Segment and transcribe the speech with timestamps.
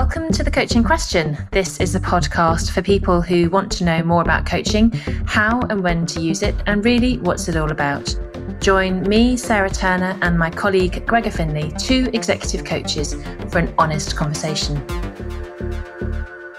[0.00, 1.36] Welcome to the Coaching Question.
[1.50, 4.92] This is a podcast for people who want to know more about coaching,
[5.26, 8.16] how and when to use it, and really what's it all about.
[8.60, 13.14] Join me, Sarah Turner, and my colleague Gregor Finley, two executive coaches,
[13.50, 14.80] for an honest conversation.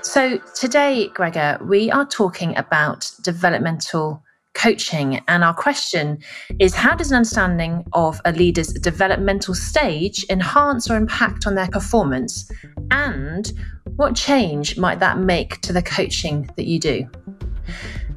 [0.02, 4.21] So, today, Gregor, we are talking about developmental
[4.54, 5.22] coaching.
[5.28, 6.20] And our question
[6.60, 11.68] is How does an understanding of a leader's developmental stage enhance or impact on their
[11.68, 12.52] performance?
[12.92, 13.52] And
[13.96, 17.10] what change might that make to the coaching that you do?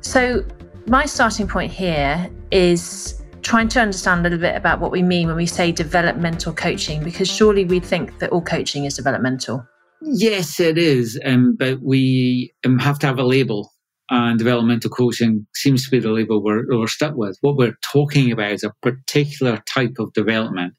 [0.00, 0.44] So,
[0.86, 5.28] my starting point here is trying to understand a little bit about what we mean
[5.28, 9.66] when we say developmental coaching, because surely we think that all coaching is developmental.
[10.00, 13.71] Yes, it is, um, but we um, have to have a label
[14.12, 17.38] and developmental coaching seems to be the label we're, we're stuck with.
[17.40, 20.74] What we're talking about is a particular type of development,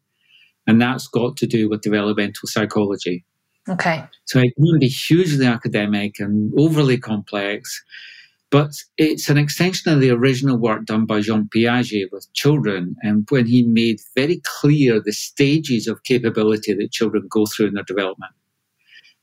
[0.67, 3.25] and that's got to do with developmental psychology.
[3.67, 4.05] Okay.
[4.25, 7.83] So it can be hugely academic and overly complex,
[8.52, 13.25] but it's an extension of the original work done by Jean Piaget with children, and
[13.31, 17.83] when he made very clear the stages of capability that children go through in their
[17.83, 18.33] development.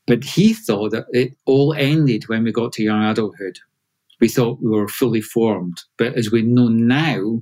[0.05, 3.57] But he thought that it all ended when we got to young adulthood
[4.21, 5.81] we thought we were fully formed.
[5.97, 7.41] But as we know now,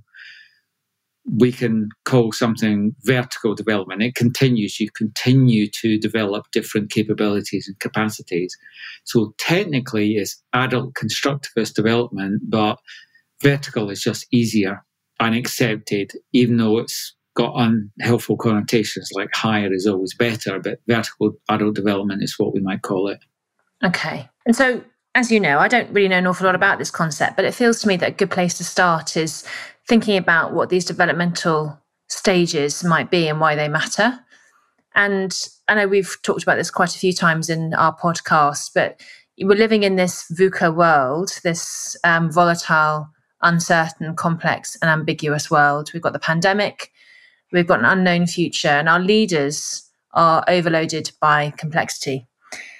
[1.37, 4.01] we can call something vertical development.
[4.01, 4.79] It continues.
[4.79, 8.57] You continue to develop different capabilities and capacities.
[9.03, 12.79] So technically, it's adult constructivist development, but
[13.43, 14.83] vertical is just easier
[15.19, 21.33] and accepted, even though it's got unhelpful connotations like higher is always better, but vertical
[21.49, 23.19] adult development is what we might call it.
[23.83, 24.27] Okay.
[24.45, 24.83] And so
[25.15, 27.53] as you know, I don't really know an awful lot about this concept, but it
[27.53, 29.43] feels to me that a good place to start is
[29.87, 34.19] thinking about what these developmental stages might be and why they matter.
[34.95, 35.35] And
[35.67, 39.01] I know we've talked about this quite a few times in our podcast, but
[39.39, 43.09] we're living in this VUCA world, this um, volatile,
[43.41, 45.91] uncertain, complex, and ambiguous world.
[45.93, 46.91] We've got the pandemic,
[47.51, 52.27] we've got an unknown future, and our leaders are overloaded by complexity.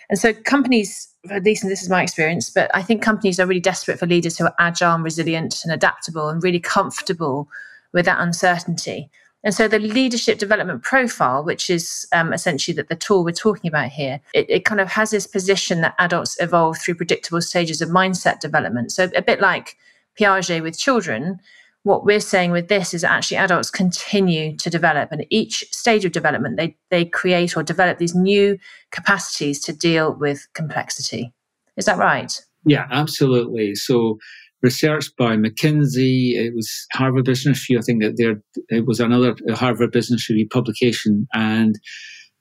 [0.09, 3.45] And so companies at least and this is my experience, but I think companies are
[3.45, 7.47] really desperate for leaders who are agile and resilient and adaptable and really comfortable
[7.93, 9.09] with that uncertainty.
[9.43, 13.69] And so the leadership development profile, which is um, essentially that the tool we're talking
[13.69, 17.81] about here, it, it, kind of has this position that adults evolve through predictable stages
[17.81, 18.91] of mindset development.
[18.91, 19.77] So a bit like
[20.19, 21.39] Piaget with children,
[21.83, 26.11] what we're saying with this is actually adults continue to develop and each stage of
[26.11, 28.57] development they, they create or develop these new
[28.91, 31.33] capacities to deal with complexity.
[31.77, 32.41] Is that right?
[32.65, 33.75] Yeah absolutely.
[33.75, 34.17] So
[34.61, 39.33] research by mckinsey it was harvard business review i think that there it was another
[39.51, 41.79] harvard business review publication and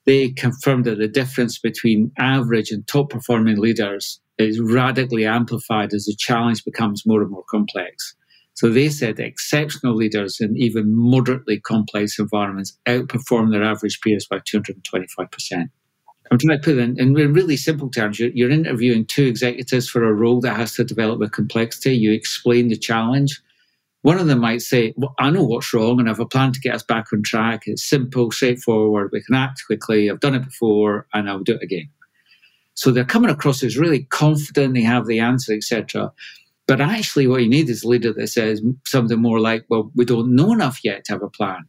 [0.05, 6.05] they confirmed that the difference between average and top performing leaders is radically amplified as
[6.05, 8.15] the challenge becomes more and more complex
[8.59, 14.39] so they said exceptional leaders in even moderately complex environments outperform their average peers by
[14.39, 15.69] 225%.
[16.29, 18.19] I'm trying to put in, in really simple terms.
[18.19, 21.95] You're, you're, interviewing two executives for a role that has to develop with complexity.
[21.95, 23.41] You explain the challenge.
[24.01, 26.51] One of them might say, well, I know what's wrong and I have a plan
[26.51, 27.61] to get us back on track.
[27.65, 29.11] It's simple, straightforward.
[29.13, 30.11] We can act quickly.
[30.11, 31.89] I've done it before and I'll do it again.
[32.73, 34.73] So they're coming across as really confident.
[34.73, 36.11] They have the answer, etc.
[36.69, 40.05] But actually, what you need is a leader that says something more like, well, we
[40.05, 41.65] don't know enough yet to have a plan.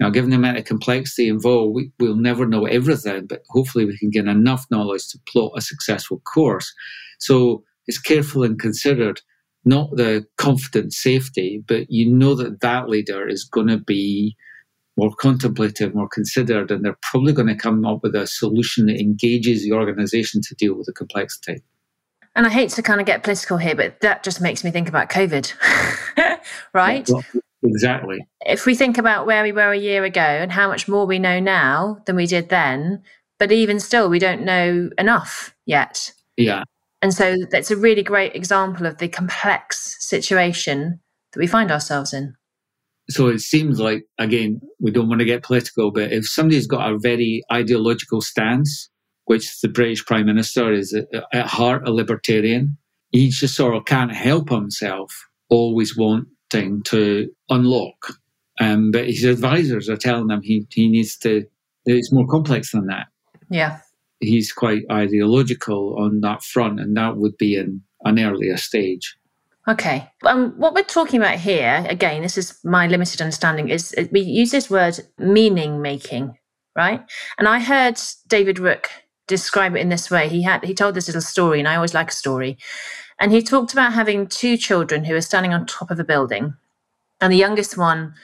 [0.00, 3.96] Now, given the amount of complexity involved, we, will never know everything, but hopefully we
[3.96, 6.74] can gain enough knowledge to plot a successful course.
[7.20, 9.20] So it's careful and considered,
[9.64, 14.34] not the confident safety, but you know that that leader is going to be
[14.96, 18.98] more contemplative, more considered, and they're probably going to come up with a solution that
[18.98, 21.62] engages the organization to deal with the complexity.
[22.36, 24.88] And I hate to kind of get political here, but that just makes me think
[24.88, 25.52] about COVID,
[26.72, 27.08] right?
[27.08, 27.24] Well,
[27.64, 28.18] exactly.
[28.46, 31.18] If we think about where we were a year ago and how much more we
[31.18, 33.02] know now than we did then,
[33.38, 36.12] but even still, we don't know enough yet.
[36.36, 36.62] Yeah.
[37.02, 41.00] And so that's a really great example of the complex situation
[41.32, 42.34] that we find ourselves in.
[43.08, 46.92] So it seems like, again, we don't want to get political, but if somebody's got
[46.92, 48.88] a very ideological stance,
[49.30, 50.92] which the British Prime Minister is
[51.32, 52.76] at heart a libertarian.
[53.12, 58.14] He just sort of can't help himself always wanting to unlock.
[58.58, 61.44] Um, but his advisors are telling him he, he needs to,
[61.86, 63.06] it's more complex than that.
[63.50, 63.78] Yeah.
[64.18, 69.16] He's quite ideological on that front, and that would be in an earlier stage.
[69.68, 70.10] Okay.
[70.24, 74.50] Um, what we're talking about here, again, this is my limited understanding, is we use
[74.50, 76.36] this word meaning making,
[76.74, 77.00] right?
[77.38, 77.96] And I heard
[78.26, 78.90] David Rooke
[79.30, 80.28] describe it in this way.
[80.28, 82.58] He had he told this little story, and I always like a story.
[83.18, 86.54] And he talked about having two children who are standing on top of a building,
[87.20, 88.14] and the youngest one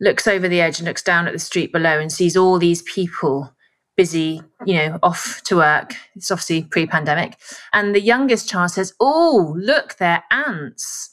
[0.00, 2.82] looks over the edge and looks down at the street below and sees all these
[2.82, 3.54] people
[3.96, 5.94] busy, you know, off to work.
[6.16, 7.36] It's obviously pre-pandemic,
[7.72, 11.10] and the youngest child says, "Oh, look, they're ants."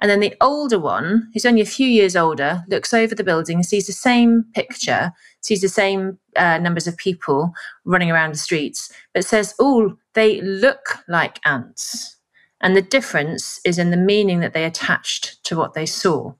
[0.00, 3.56] And then the older one, who's only a few years older, looks over the building
[3.56, 7.52] and sees the same picture, sees the same uh, numbers of people
[7.84, 12.16] running around the streets, but says, Oh, they look like ants.
[12.60, 16.32] And the difference is in the meaning that they attached to what they saw.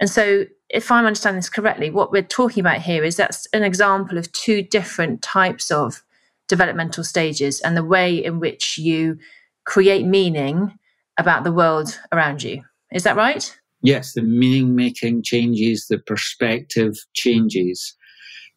[0.00, 3.62] And so, if I'm understanding this correctly, what we're talking about here is that's an
[3.62, 6.02] example of two different types of
[6.48, 9.18] developmental stages and the way in which you
[9.64, 10.76] create meaning
[11.16, 12.64] about the world around you.
[12.94, 13.54] Is that right?
[13.82, 17.94] Yes, the meaning making changes, the perspective changes.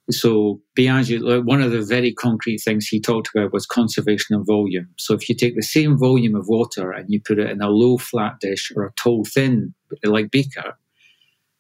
[0.10, 4.88] So Piaget, one of the very concrete things he talked about was conservation of volume.
[4.98, 7.70] So if you take the same volume of water and you put it in a
[7.70, 9.74] low flat dish or a tall thin
[10.04, 10.78] like beaker,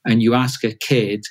[0.05, 1.25] and you ask a kid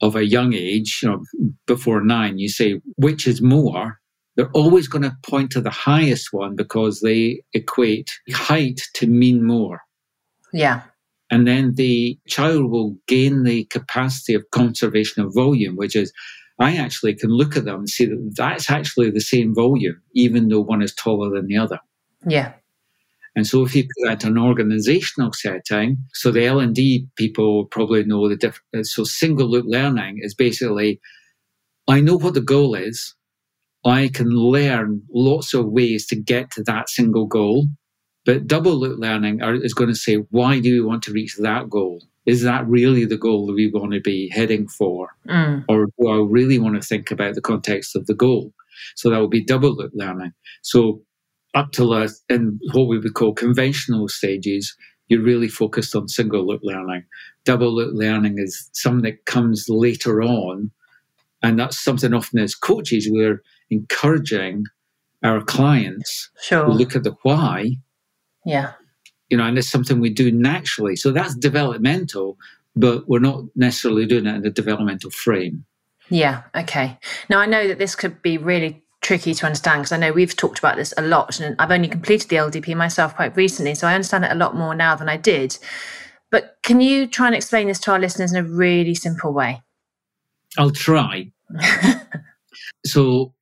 [0.00, 1.24] of a young age, you know,
[1.66, 3.98] before nine, you say which is more,
[4.36, 9.44] they're always going to point to the highest one because they equate height to mean
[9.44, 9.80] more.
[10.52, 10.82] Yeah.
[11.30, 16.12] And then the child will gain the capacity of conservation of volume, which is
[16.58, 20.48] I actually can look at them and see that that's actually the same volume, even
[20.48, 21.78] though one is taller than the other.
[22.26, 22.54] Yeah.
[23.36, 28.02] And so if you put that in an organizational setting, so the L&D people probably
[28.02, 28.92] know the difference.
[28.92, 31.00] So single loop learning is basically,
[31.86, 33.14] I know what the goal is.
[33.84, 37.68] I can learn lots of ways to get to that single goal.
[38.28, 41.36] But double loop learning are, is going to say, why do we want to reach
[41.38, 42.02] that goal?
[42.26, 45.16] Is that really the goal that we want to be heading for?
[45.26, 45.64] Mm.
[45.66, 48.52] Or do I really want to think about the context of the goal?
[48.96, 50.32] So that will be double loop learning.
[50.60, 51.00] So
[51.54, 54.76] up to uh, in what we would call conventional stages,
[55.08, 57.04] you're really focused on single loop learning.
[57.46, 60.70] Double loop learning is something that comes later on.
[61.42, 64.64] And that's something often as coaches, we're encouraging
[65.22, 66.66] our clients sure.
[66.66, 67.78] to look at the why
[68.44, 68.72] yeah.
[69.28, 70.96] You know, and it's something we do naturally.
[70.96, 72.38] So that's developmental,
[72.74, 75.64] but we're not necessarily doing it in a developmental frame.
[76.10, 76.44] Yeah.
[76.56, 76.98] Okay.
[77.28, 80.34] Now I know that this could be really tricky to understand because I know we've
[80.34, 83.86] talked about this a lot and I've only completed the LDP myself quite recently, so
[83.86, 85.58] I understand it a lot more now than I did.
[86.30, 89.62] But can you try and explain this to our listeners in a really simple way?
[90.56, 91.30] I'll try.
[92.86, 93.32] so,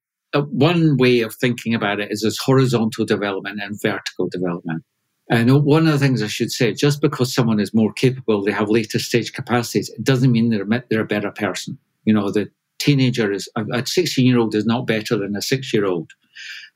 [0.42, 4.84] one way of thinking about it is as horizontal development and vertical development.
[5.28, 8.52] And one of the things I should say, just because someone is more capable, they
[8.52, 11.78] have later stage capacities, it doesn't mean they're, they're a better person.
[12.04, 12.48] You know, the
[12.78, 16.12] teenager is, a 16 year old is not better than a six year old.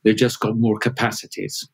[0.02, 1.68] They've just got more capacities.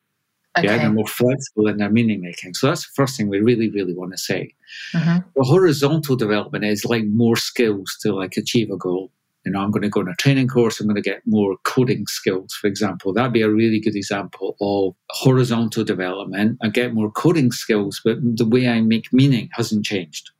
[0.57, 0.67] Okay.
[0.67, 2.55] Yeah, they're more flexible in their meaning making.
[2.55, 4.53] So that's the first thing we really, really want to say.
[4.93, 5.27] Mm-hmm.
[5.35, 9.11] Well, horizontal development is like more skills to like achieve a goal
[9.47, 11.55] you know, I'm going to go on a training course, I'm going to get more
[11.63, 13.13] coding skills, for example.
[13.13, 16.57] That'd be a really good example of horizontal development.
[16.61, 20.31] I get more coding skills, but the way I make meaning hasn't changed.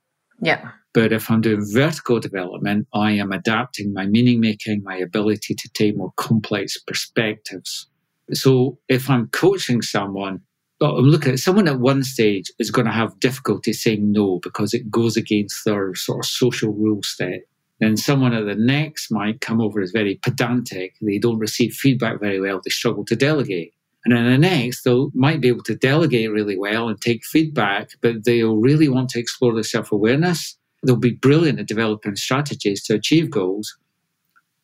[0.41, 0.71] Yeah.
[0.93, 5.69] But if I'm doing vertical development, I am adapting my meaning making, my ability to
[5.69, 7.87] take more complex perspectives.
[8.33, 10.41] So if I'm coaching someone,
[10.81, 14.41] oh, I'm looking at someone at one stage is going to have difficulty saying no
[14.43, 17.43] because it goes against their sort of social rule set
[17.79, 20.95] then someone at the next might come over as very pedantic.
[21.01, 22.59] They don't receive feedback very well.
[22.63, 23.73] They struggle to delegate.
[24.05, 27.91] And then the next, they might be able to delegate really well and take feedback,
[28.01, 30.57] but they'll really want to explore their self awareness.
[30.83, 33.77] They'll be brilliant at developing strategies to achieve goals,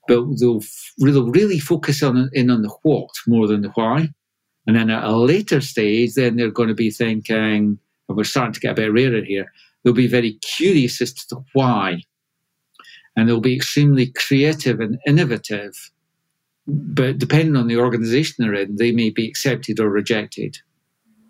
[0.08, 0.62] but they'll
[1.00, 4.10] really, really focus on in on the what more than the why.
[4.66, 8.54] And then at a later stage, then they're going to be thinking, and we're starting
[8.54, 9.52] to get a bit rarer here,
[9.84, 12.02] they'll be very curious as to the why
[13.16, 15.74] and they'll be extremely creative and innovative.
[16.66, 20.58] But depending on the organization they're in, they may be accepted or rejected.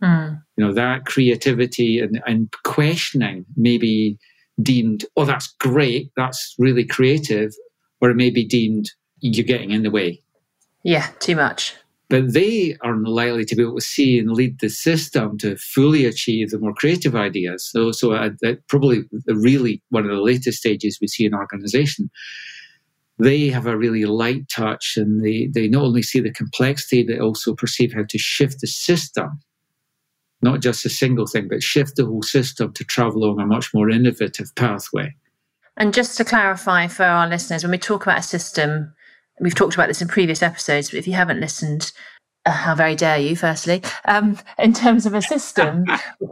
[0.02, 0.42] Mm.
[0.58, 4.18] You know, that creativity and, and questioning may be
[4.62, 7.52] deemed, oh, that's great, that's really creative,
[8.02, 10.22] or it may be deemed you're getting in the way.
[10.84, 11.76] Yeah, too much
[12.10, 16.06] but they are likely to be able to see and lead the system to fully
[16.06, 17.68] achieve the more creative ideas.
[17.72, 18.30] So, so uh,
[18.68, 22.10] probably really one of the latest stages we see in organization.
[23.20, 27.20] They have a really light touch and they, they not only see the complexity, but
[27.20, 29.40] also perceive how to shift the system,
[30.42, 33.74] not just a single thing, but shift the whole system to travel along a much
[33.74, 35.16] more innovative pathway.
[35.78, 38.94] And just to clarify for our listeners, when we talk about a system,
[39.40, 41.92] we've talked about this in previous episodes, but if you haven't listened,
[42.46, 45.86] uh, how very dare you, firstly, um, in terms of a system,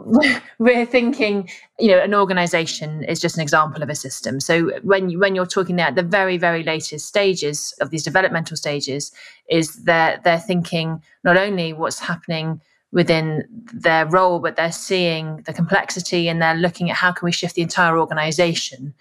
[0.60, 4.40] we're thinking, you know, an organization is just an example of a system.
[4.42, 8.04] So when, you, when you're talking there at the very, very latest stages of these
[8.04, 9.14] developmental stages,
[9.50, 12.60] is they're, they're thinking not only what's happening
[12.92, 17.32] within their role, but they're seeing the complexity and they're looking at how can we
[17.32, 18.94] shift the entire organization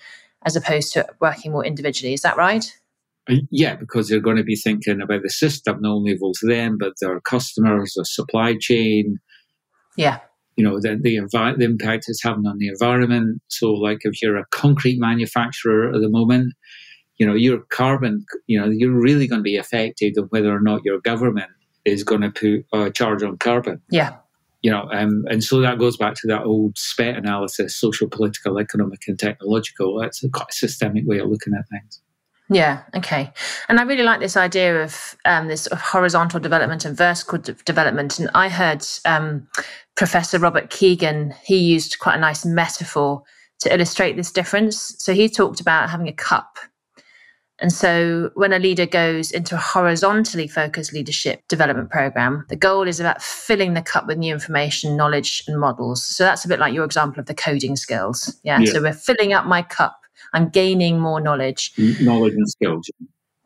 [0.47, 2.15] as opposed to working more individually.
[2.15, 2.73] Is that right?
[3.31, 6.77] Uh, yeah, because they're going to be thinking about the system not only involves them,
[6.79, 9.19] but their customers, their supply chain.
[9.97, 10.21] Yeah.
[10.57, 13.41] You know, the, the, envi- the impact it's having on the environment.
[13.49, 16.55] So, like if you're a concrete manufacturer at the moment,
[17.19, 20.61] you know, your carbon, you know, you're really going to be affected of whether or
[20.61, 21.51] not your government
[21.85, 23.81] is going to put a charge on carbon.
[23.91, 24.17] Yeah.
[24.63, 28.59] You know, um, and so that goes back to that old SPET analysis, social, political,
[28.59, 29.99] economic, and technological.
[29.99, 32.03] That's a quite systemic way of looking at things.
[32.53, 32.83] Yeah.
[32.97, 33.33] Okay.
[33.69, 37.39] And I really like this idea of um, this sort of horizontal development and vertical
[37.39, 38.19] de- development.
[38.19, 39.47] And I heard um,
[39.95, 41.33] Professor Robert Kegan.
[41.45, 43.23] He used quite a nice metaphor
[43.61, 44.97] to illustrate this difference.
[44.99, 46.59] So he talked about having a cup.
[47.61, 52.89] And so when a leader goes into a horizontally focused leadership development program, the goal
[52.89, 56.03] is about filling the cup with new information, knowledge, and models.
[56.03, 58.35] So that's a bit like your example of the coding skills.
[58.43, 58.61] Yeah.
[58.61, 58.73] yeah.
[58.73, 60.00] So we're filling up my cup
[60.33, 61.73] I'm gaining more knowledge.
[62.01, 62.91] Knowledge and skills.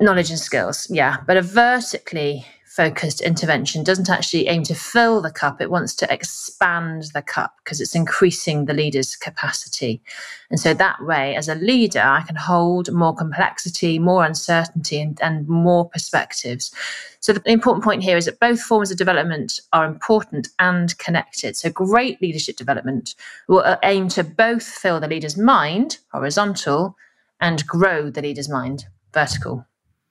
[0.00, 1.18] Knowledge and skills, yeah.
[1.26, 6.12] But a vertically focused intervention doesn't actually aim to fill the cup, it wants to
[6.12, 10.02] expand the cup because it's increasing the leader's capacity.
[10.50, 15.20] And so that way, as a leader, I can hold more complexity, more uncertainty, and,
[15.22, 16.74] and more perspectives.
[17.20, 21.56] So the important point here is that both forms of development are important and connected.
[21.56, 23.14] So great leadership development
[23.46, 26.96] will uh, aim to both fill the leader's mind, horizontal,
[27.40, 29.64] and grow the leader's mind, vertical.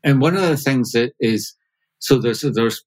[0.05, 1.55] And one of the things that is
[2.03, 2.83] so there's there's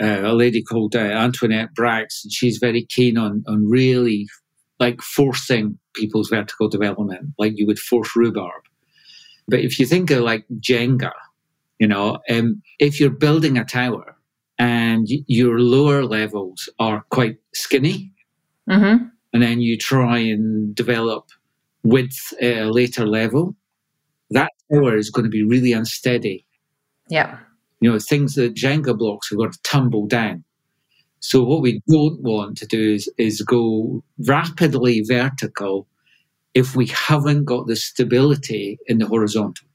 [0.00, 4.28] uh, a lady called uh, Antoinette Brax, and she's very keen on on really
[4.78, 8.62] like forcing people's vertical development, like you would force rhubarb.
[9.48, 11.12] But if you think of like Jenga,
[11.78, 14.14] you know, um, if you're building a tower
[14.58, 18.12] and your lower levels are quite skinny,
[18.68, 19.04] mm-hmm.
[19.32, 21.24] and then you try and develop
[21.84, 23.56] width at a later level,
[24.30, 26.44] that tower is going to be really unsteady.
[27.08, 27.38] Yeah
[27.80, 30.44] you know, things that Jenga blocks are going to tumble down.
[31.20, 35.86] So what we don't want to do is, is go rapidly vertical
[36.54, 39.66] if we haven't got the stability in the horizontal.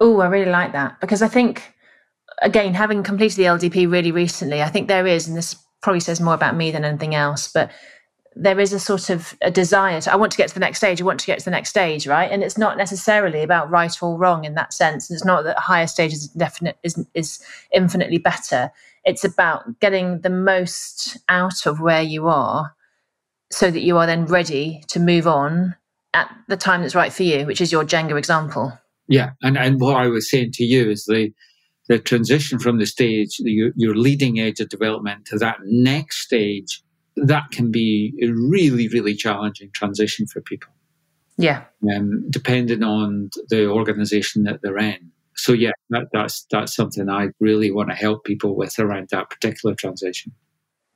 [0.00, 1.74] Oh, I really like that because I think,
[2.42, 6.20] again, having completed the LDP really recently, I think there is, and this probably says
[6.20, 7.70] more about me than anything else, but
[8.38, 10.78] there is a sort of a desire to, I want to get to the next
[10.78, 12.30] stage, I want to get to the next stage, right?
[12.30, 15.10] And it's not necessarily about right or wrong in that sense.
[15.10, 18.70] It's not that higher stage is definite is is infinitely better.
[19.04, 22.74] It's about getting the most out of where you are
[23.50, 25.74] so that you are then ready to move on
[26.12, 28.78] at the time that's right for you, which is your Jenga example.
[29.08, 29.30] Yeah.
[29.42, 31.32] And and what I was saying to you is the
[31.88, 36.82] the transition from the stage, your, your leading edge of development to that next stage
[37.16, 40.72] that can be a really, really challenging transition for people.
[41.38, 41.64] Yeah.
[41.94, 45.10] Um, depending on the organization that they're in.
[45.36, 49.28] So yeah, that, that's that's something I really want to help people with around that
[49.28, 50.32] particular transition.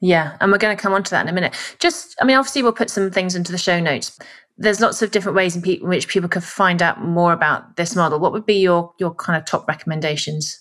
[0.00, 1.54] Yeah, and we're going to come on to that in a minute.
[1.78, 4.18] Just, I mean, obviously, we'll put some things into the show notes.
[4.56, 7.76] There's lots of different ways in, pe- in which people can find out more about
[7.76, 8.18] this model.
[8.18, 10.58] What would be your your kind of top recommendations?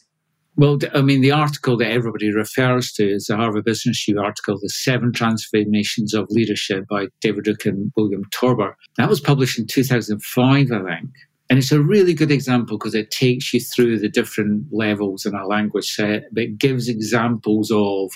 [0.60, 4.60] Well, I mean, the article that everybody refers to is the Harvard Business Review article,
[4.62, 8.76] The Seven Transformations of Leadership by David Rooke and William Torbert.
[8.98, 11.12] That was published in 2005, I think.
[11.50, 15.34] And it's a really good example because it takes you through the different levels in
[15.34, 18.12] a language set, but gives examples of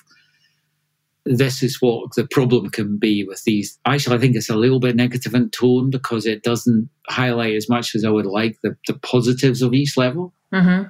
[1.26, 3.80] this is what the problem can be with these.
[3.86, 7.70] Actually, I think it's a little bit negative in tone because it doesn't highlight as
[7.70, 10.34] much as I would like the, the positives of each level.
[10.54, 10.90] Mm-hmm.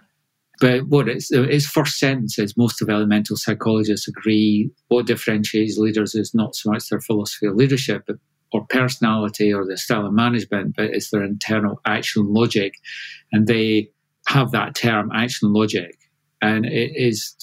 [0.60, 6.34] But what its, its first sentence is most developmental psychologists agree what differentiates leaders is
[6.34, 8.08] not so much their philosophy of leadership
[8.52, 12.76] or personality or their style of management, but it's their internal action logic.
[13.32, 13.90] And they
[14.28, 15.98] have that term action logic.
[16.42, 17.36] And it is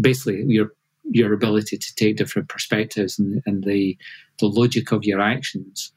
[0.00, 0.72] basically your
[1.10, 3.98] your ability to take different perspectives and, and the
[4.38, 5.92] the logic of your actions.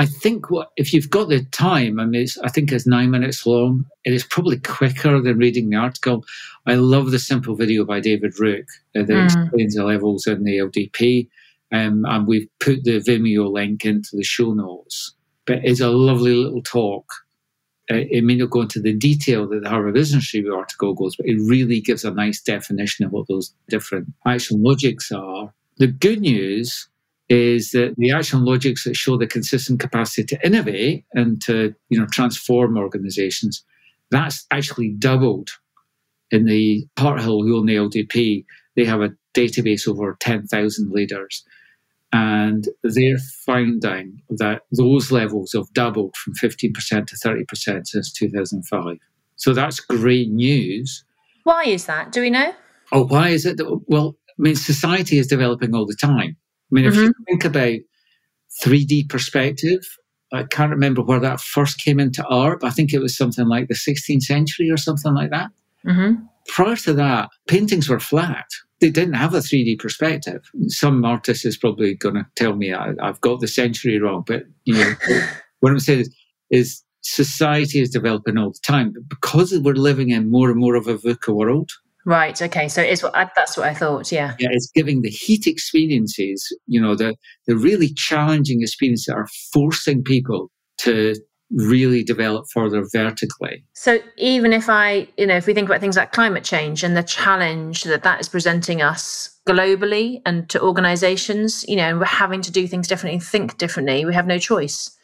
[0.00, 3.44] I think what if you've got the time, I mean, I think it's nine minutes
[3.44, 3.84] long.
[4.06, 6.24] It is probably quicker than reading the article.
[6.66, 8.64] I love the simple video by David Rooke
[8.96, 9.24] uh, that mm.
[9.26, 11.28] explains the levels in the LDP,
[11.70, 15.14] um, and we've put the Vimeo link into the show notes.
[15.44, 17.04] But it's a lovely little talk.
[17.90, 21.14] uh, it may not go into the detail that the Harvard Business Review article goes,
[21.14, 25.52] but it really gives a nice definition of what those different action logics are.
[25.76, 26.88] The good news
[27.30, 31.98] is that the action logics that show the consistent capacity to innovate and to you
[31.98, 33.64] know transform organizations,
[34.10, 35.50] that's actually doubled
[36.30, 38.44] in the Harthill who own the LDP.
[38.76, 41.44] They have a database over 10,000 leaders.
[42.12, 46.72] And they're finding that those levels have doubled from 15%
[47.06, 48.96] to 30% since 2005.
[49.36, 51.04] So that's great news.
[51.44, 52.10] Why is that?
[52.10, 52.52] Do we know?
[52.90, 53.58] Oh, why is it?
[53.58, 56.36] That, well, I mean, society is developing all the time.
[56.70, 57.04] I mean, if mm-hmm.
[57.04, 57.78] you think about
[58.64, 59.80] 3D perspective,
[60.32, 62.62] I can't remember where that first came into art.
[62.62, 65.50] I think it was something like the 16th century or something like that.
[65.86, 66.22] Mm-hmm.
[66.48, 68.46] Prior to that, paintings were flat
[68.80, 70.50] they didn't have a 3D perspective.
[70.68, 74.44] Some artist is probably going to tell me I, have got the century wrong, but
[74.64, 74.94] you know,
[75.60, 76.16] what I'm saying is,
[76.50, 80.74] is society is developing all the time, but because we're living in more and more
[80.74, 81.70] of a VUCA world.
[82.06, 82.40] Right.
[82.40, 82.68] Okay.
[82.68, 84.10] So it's what I, that's what I thought.
[84.10, 84.34] Yeah.
[84.38, 84.48] Yeah.
[84.52, 87.14] It's giving the heat experiences, you know, the
[87.46, 91.14] the really challenging experiences that are forcing people to
[91.50, 93.64] really develop further vertically.
[93.74, 96.96] So even if I, you know, if we think about things like climate change and
[96.96, 102.04] the challenge that that is presenting us globally and to organizations, you know, and we're
[102.04, 104.96] having to do things differently, think differently, we have no choice.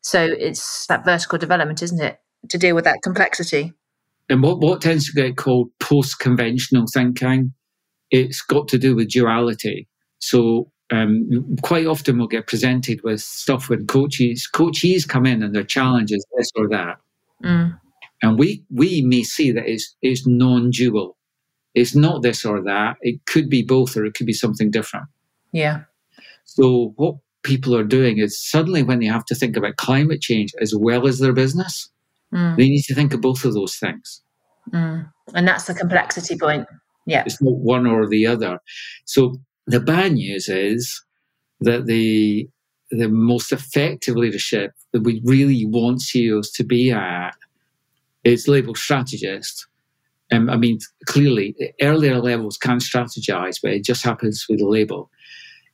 [0.00, 3.72] So it's that vertical development, isn't it, to deal with that complexity.
[4.28, 7.52] And what, what tends to get called post conventional thinking,
[8.10, 9.88] it's got to do with duality.
[10.18, 15.54] So um, quite often we'll get presented with stuff when coaches coaches come in and
[15.54, 16.98] their challenge is this or that,
[17.42, 17.78] mm.
[18.22, 21.16] and we we may see that it's it's non-dual.
[21.74, 22.96] It's not this or that.
[23.00, 25.06] It could be both, or it could be something different.
[25.52, 25.82] Yeah.
[26.44, 30.52] So what people are doing is suddenly when they have to think about climate change
[30.60, 31.90] as well as their business,
[32.34, 32.56] mm.
[32.56, 34.22] they need to think of both of those things.
[34.72, 35.10] Mm.
[35.34, 36.66] And that's the complexity point.
[37.06, 37.22] Yeah.
[37.26, 38.58] It's not one or the other.
[39.04, 41.02] So the bad news is
[41.60, 42.48] that the
[42.90, 47.34] the most effective leadership that we really want CEOs to be at
[48.24, 49.66] is labeled strategist.
[50.32, 55.10] Um, I mean, clearly, earlier levels can strategize, but it just happens with the label.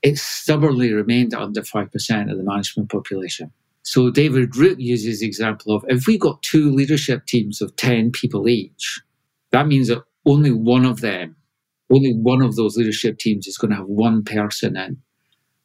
[0.02, 3.52] It stubbornly remained under 5% of the management population.
[3.82, 8.12] So David Rooke uses the example of if we got two leadership teams of 10
[8.12, 9.00] people each,
[9.52, 11.36] that means that only one of them
[11.90, 14.96] only one of those leadership teams is going to have one person in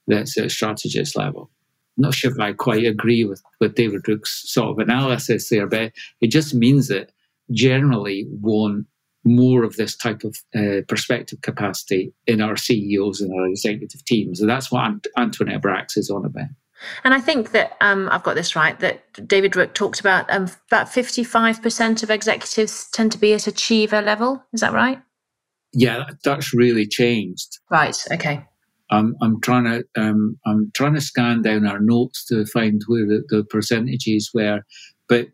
[0.07, 1.49] that's at strategist level.
[1.97, 5.93] Not sure if I quite agree with, with David Rooke's sort of analysis there, but
[6.21, 7.11] it just means that
[7.51, 8.87] generally want
[9.23, 14.41] more of this type of uh, perspective capacity in our CEOs and our executive teams.
[14.41, 16.49] And that's what Ant- Antoinette Brax is on about.
[17.03, 20.49] And I think that um, I've got this right that David Rooke talked about um,
[20.67, 24.43] about 55% of executives tend to be at achiever level.
[24.53, 25.01] Is that right?
[25.75, 27.59] yeah, that's really changed.
[27.69, 27.95] Right.
[28.11, 28.43] Okay.
[28.89, 33.05] I'm I'm trying to um, I'm trying to scan down our notes to find where
[33.05, 34.61] the, the percentages were,
[35.09, 35.27] but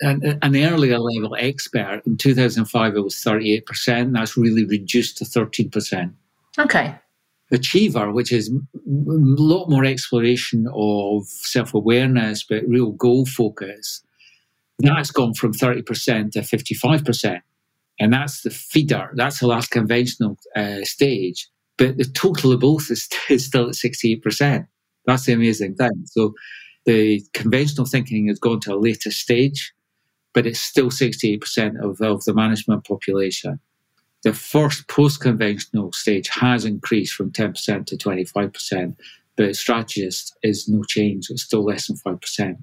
[0.00, 4.12] an, an earlier level expert in 2005 it was 38 percent.
[4.12, 6.12] That's really reduced to 13 percent.
[6.58, 6.96] Okay.
[7.52, 14.02] Achiever, which is a lot more exploration of self awareness, but real goal focus,
[14.78, 17.40] that's gone from 30% to 55%
[17.98, 19.10] and that's the feeder.
[19.14, 21.48] That's the last conventional uh, stage.
[21.78, 24.66] But the total of both is, is still at 68%.
[25.06, 26.04] That's the amazing thing.
[26.06, 26.34] So
[26.84, 29.72] the conventional thinking has gone to a later stage,
[30.34, 33.60] but it's still 68% of, of the management population.
[34.26, 38.96] The first post conventional stage has increased from 10% to 25%,
[39.36, 41.30] but strategist is no change.
[41.30, 42.56] It's still less than 5%.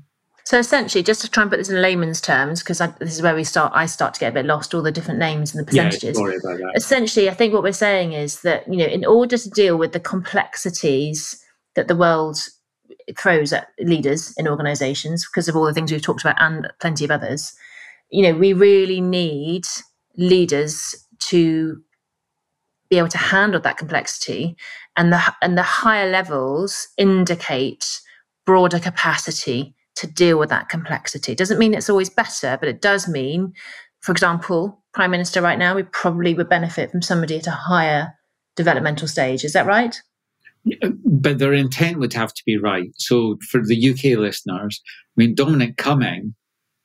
[0.44, 3.34] So essentially, just to try and put this in layman's terms, because this is where
[3.34, 5.66] we start, I start to get a bit lost, all the different names and the
[5.66, 6.18] percentages.
[6.18, 6.74] Yeah, worry about that.
[6.76, 9.94] essentially, I think what we're saying is that you know, in order to deal with
[9.94, 11.42] the complexities
[11.76, 12.40] that the world
[13.18, 17.06] throws at leaders in organisations, because of all the things we've talked about and plenty
[17.06, 17.54] of others,
[18.10, 19.66] you know, we really need
[20.18, 20.94] leaders
[21.30, 21.82] to
[22.90, 24.56] be able to handle that complexity,
[24.96, 28.02] and the and the higher levels indicate
[28.46, 31.32] broader capacity to deal with that complexity.
[31.32, 33.54] it Doesn't mean it's always better, but it does mean,
[34.02, 38.14] for example, Prime Minister right now, we probably would benefit from somebody at a higher
[38.56, 39.44] developmental stage.
[39.44, 40.02] Is that right?
[41.06, 42.90] But their intent would have to be right.
[42.96, 46.36] So for the UK listeners, I mean, Dominic Cumming,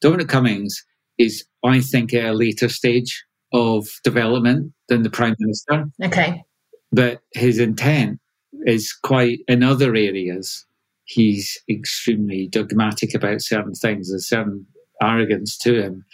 [0.00, 0.84] Dominic Cummings
[1.16, 5.86] is, I think, at a later stage of development than the Prime Minister.
[6.04, 6.44] Okay.
[6.92, 8.20] But his intent
[8.66, 10.66] is quite in other areas
[11.08, 14.10] he's extremely dogmatic about certain things.
[14.10, 14.66] There's certain
[15.02, 16.04] arrogance to him.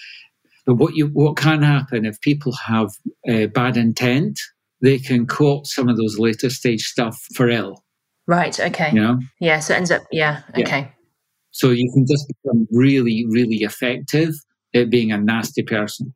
[0.66, 2.90] But what you what can happen if people have
[3.28, 4.40] uh, bad intent,
[4.80, 7.84] they can quote some of those later stage stuff for ill.
[8.26, 8.58] Right.
[8.58, 8.90] Okay.
[8.92, 9.18] You know.
[9.40, 9.58] Yeah.
[9.58, 10.02] So it ends up.
[10.10, 10.42] Yeah.
[10.58, 10.80] Okay.
[10.80, 10.88] Yeah.
[11.50, 14.32] So you can just become really, really effective
[14.74, 16.14] at being a nasty person.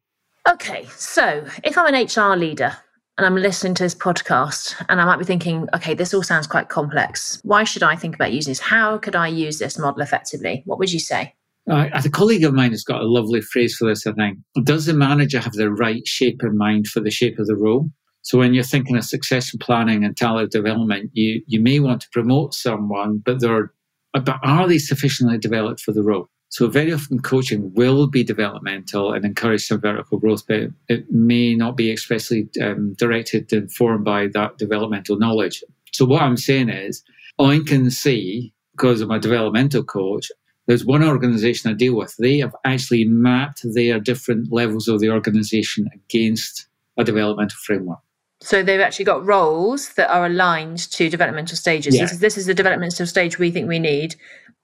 [0.49, 0.87] Okay.
[0.97, 2.77] So if I'm an HR leader
[3.19, 6.47] and I'm listening to this podcast and I might be thinking, okay, this all sounds
[6.47, 7.39] quite complex.
[7.43, 8.61] Why should I think about using this?
[8.61, 10.63] How could I use this model effectively?
[10.65, 11.35] What would you say?
[11.71, 14.39] Uh, a colleague of mine has got a lovely phrase for this, I think.
[14.65, 17.91] Does the manager have the right shape in mind for the shape of the role?
[18.23, 22.09] So when you're thinking of succession planning and talent development, you, you may want to
[22.11, 23.73] promote someone, but they're
[24.15, 26.29] but are they sufficiently developed for the role?
[26.51, 31.55] So very often coaching will be developmental and encourage some vertical growth, but it may
[31.55, 35.63] not be expressly um, directed and informed by that developmental knowledge.
[35.93, 37.03] So what I'm saying is,
[37.39, 40.31] I can see because I'm a developmental coach.
[40.67, 42.15] There's one organization I deal with.
[42.19, 47.99] They have actually mapped their different levels of the organization against a developmental framework.
[48.41, 51.97] So they've actually got roles that are aligned to developmental stages.
[51.97, 52.03] Yeah.
[52.03, 54.15] This, is, this is the developmental stage we think we need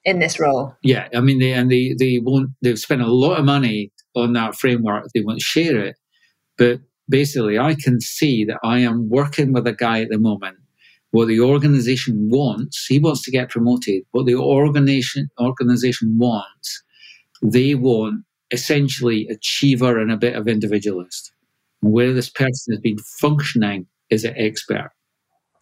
[0.05, 0.75] in this role.
[0.83, 2.51] Yeah, I mean, they and they they won't.
[2.63, 5.07] They've spent a lot of money on that framework.
[5.15, 5.97] They won't share it,
[6.59, 10.57] but basically, I can see that I am working with a guy at the moment.
[11.11, 14.03] What the organization wants, he wants to get promoted.
[14.11, 16.83] What the organization organization wants,
[17.43, 21.33] they want essentially achiever and a bit of individualist.
[21.81, 24.91] Where this person has been functioning is an expert.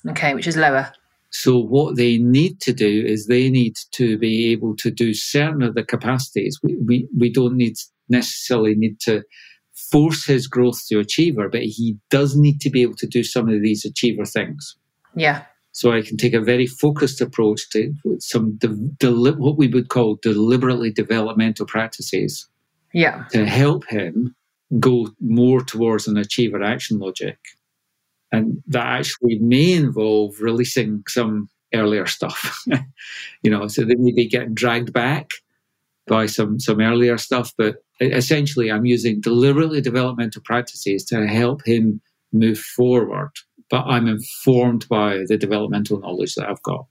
[0.09, 0.93] Okay, which is lower.
[1.33, 5.63] So what they need to do is they need to be able to do certain
[5.63, 6.59] of the capacities.
[6.63, 7.77] We, we, we don't need
[8.09, 9.23] necessarily need to
[9.91, 13.49] force his growth to achiever, but he does need to be able to do some
[13.49, 14.77] of these achiever things.
[15.17, 15.45] Yeah.
[15.73, 18.69] So I can take a very focused approach to some de-
[18.99, 22.47] deli- what we would call deliberately developmental practices.
[22.93, 23.25] Yeah.
[23.31, 24.37] To help him
[24.79, 27.39] go more towards an achiever action logic
[28.33, 32.65] and that actually may involve releasing some earlier stuff.
[33.43, 35.31] you know, so they may be getting dragged back
[36.07, 42.01] by some some earlier stuff, but essentially, I'm using deliberately developmental practices to help him
[42.33, 43.31] move forward.
[43.71, 46.87] But I'm informed by the developmental knowledge that I've got.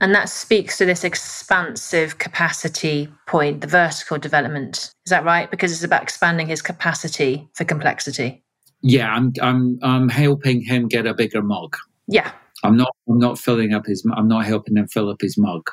[0.00, 4.92] And that speaks to this expansive capacity point, the vertical development.
[5.04, 5.50] Is that right?
[5.50, 8.44] Because it's about expanding his capacity for complexity
[8.82, 11.76] yeah, I'm I'm I'm helping him get a bigger mug.
[12.06, 12.32] Yeah.
[12.64, 15.70] I'm not I'm not filling up his I'm not helping him fill up his mug.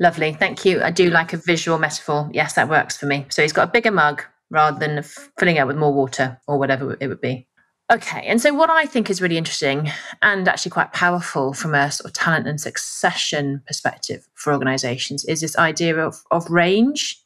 [0.00, 0.32] Lovely.
[0.32, 0.80] Thank you.
[0.82, 2.30] I do like a visual metaphor.
[2.32, 3.26] Yes, that works for me.
[3.30, 5.02] So he's got a bigger mug rather than
[5.38, 7.46] filling it with more water or whatever it would be.
[7.90, 8.22] Okay.
[8.26, 9.90] And so what I think is really interesting
[10.22, 15.40] and actually quite powerful from a sort of talent and succession perspective for organizations is
[15.40, 17.18] this idea of, of range.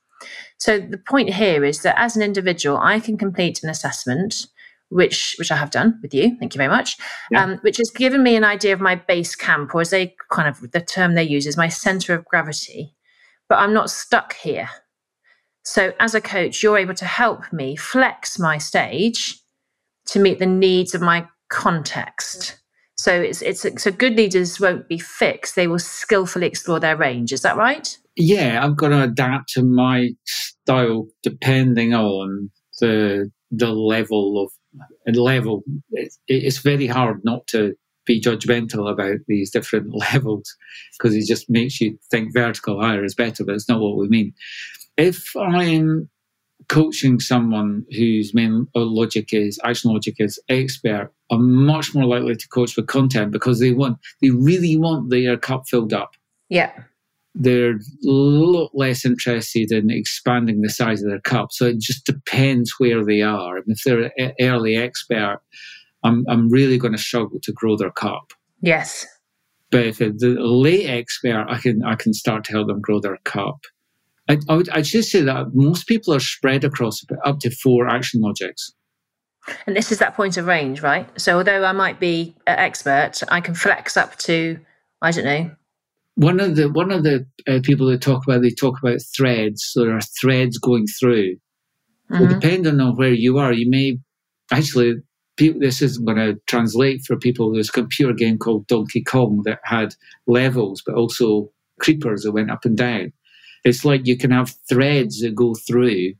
[0.58, 4.46] So the point here is that as an individual, I can complete an assessment
[4.92, 6.36] which which I have done with you.
[6.38, 6.96] Thank you very much.
[7.30, 7.44] Yeah.
[7.44, 10.48] Um, which has given me an idea of my base camp, or as they kind
[10.48, 12.94] of the term they use is my center of gravity.
[13.48, 14.68] But I'm not stuck here.
[15.64, 19.38] So as a coach, you're able to help me flex my stage
[20.06, 22.58] to meet the needs of my context.
[22.96, 27.32] So it's it's so good leaders won't be fixed; they will skillfully explore their range.
[27.32, 27.96] Is that right?
[28.16, 32.50] Yeah, I'm going to adapt to my style depending on
[32.80, 34.52] the the level of
[35.06, 35.62] level.
[35.90, 40.56] It's, it's very hard not to be judgmental about these different levels
[40.98, 44.08] because it just makes you think vertical higher is better, but it's not what we
[44.08, 44.32] mean.
[44.96, 46.08] If I'm
[46.68, 52.36] coaching someone whose main uh, logic is action logic is expert, I'm much more likely
[52.36, 56.12] to coach with content because they want they really want their cup filled up.
[56.48, 56.72] Yeah
[57.34, 61.48] they're a lot less interested in expanding the size of their cup.
[61.50, 63.56] So it just depends where they are.
[63.56, 65.40] And if they're an early expert,
[66.04, 68.32] I'm, I'm really going to struggle to grow their cup.
[68.60, 69.06] Yes.
[69.70, 73.00] But if it's the late expert, I can I can start to help them grow
[73.00, 73.64] their cup.
[74.28, 77.88] I, I would I should say that most people are spread across up to four
[77.88, 78.74] action logics.
[79.66, 81.08] And this is that point of range, right?
[81.18, 84.58] So although I might be an expert, I can flex up to
[85.00, 85.50] I don't know
[86.14, 89.64] one of the one of the uh, people that talk about they talk about threads.
[89.64, 91.36] So there are threads going through.
[92.10, 92.18] Mm-hmm.
[92.18, 93.98] So depending on where you are, you may
[94.50, 94.94] actually.
[95.38, 97.50] This isn't going to translate for people.
[97.50, 99.94] There's a computer game called Donkey Kong that had
[100.26, 103.12] levels, but also creepers that went up and down.
[103.64, 106.12] It's like you can have threads that go through,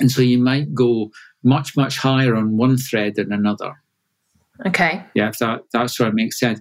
[0.00, 1.10] and so you might go
[1.44, 3.74] much much higher on one thread than another.
[4.64, 5.04] Okay.
[5.14, 6.60] Yeah, if that that sort of makes sense.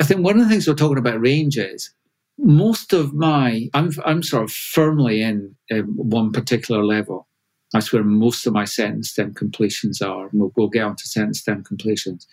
[0.00, 1.90] I think one of the things we're talking about range is
[2.38, 7.28] most of my, I'm, I'm sort of firmly in um, one particular level.
[7.72, 10.28] That's where most of my sentence stem completions are.
[10.32, 12.26] We'll, we'll get on to sentence stem completions.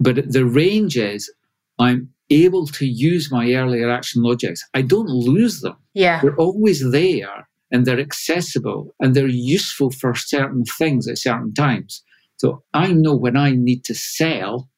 [0.00, 1.32] But the range is
[1.78, 4.66] I'm able to use my earlier action logics.
[4.74, 5.76] I don't lose them.
[5.94, 6.20] Yeah.
[6.20, 12.02] They're always there and they're accessible and they're useful for certain things at certain times.
[12.36, 14.68] So I know when I need to sell,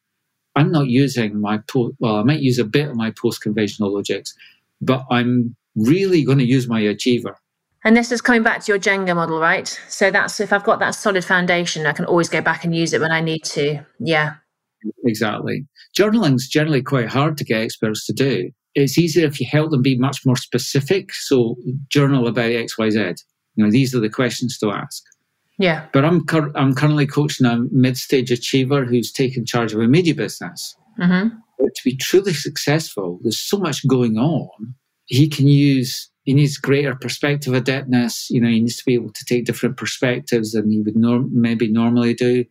[0.55, 3.93] I'm not using my, po- well, I might use a bit of my post conventional
[3.93, 4.33] logics,
[4.81, 7.35] but I'm really going to use my achiever.
[7.83, 9.67] And this is coming back to your Jenga model, right?
[9.89, 12.93] So that's if I've got that solid foundation, I can always go back and use
[12.93, 13.83] it when I need to.
[13.99, 14.35] Yeah.
[15.05, 15.65] Exactly.
[15.95, 18.51] Journaling's generally quite hard to get experts to do.
[18.75, 21.13] It's easier if you help them be much more specific.
[21.13, 21.55] So
[21.89, 22.99] journal about X, Y, Z.
[23.55, 25.03] You know, these are the questions to ask.
[25.57, 25.85] Yeah.
[25.91, 30.15] But I'm cur- I'm currently coaching a mid-stage achiever who's taken charge of a media
[30.15, 30.75] business.
[30.99, 31.35] Mm-hmm.
[31.61, 34.73] But to be truly successful, there's so much going on.
[35.05, 38.29] He can use he needs greater perspective adeptness.
[38.29, 41.31] You know, he needs to be able to take different perspectives than he would norm-
[41.33, 42.45] maybe normally do,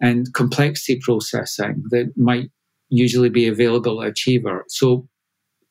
[0.00, 2.50] and complexity processing that might
[2.90, 4.64] usually be available at Achiever.
[4.68, 5.08] So,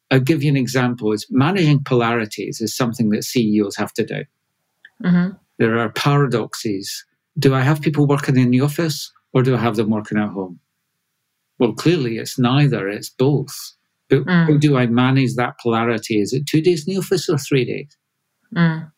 [0.10, 1.12] I'll give you an example.
[1.14, 4.24] It's managing polarities is something that CEOs have to do.
[5.04, 5.36] Mm-hmm.
[5.60, 7.06] There are paradoxes.
[7.38, 10.30] Do I have people working in the office or do I have them working at
[10.30, 10.60] home?
[11.60, 13.56] Well, clearly it's neither, it's both.
[14.10, 14.46] But Mm.
[14.48, 16.22] how do I manage that polarity?
[16.22, 17.98] Is it two days in the office or three days?
[18.56, 18.92] Mm.